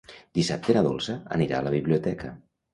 Dissabte 0.37 0.75
na 0.77 0.83
Dolça 0.87 1.17
anirà 1.37 1.61
a 1.61 1.69
la 1.71 1.77
biblioteca. 1.77 2.37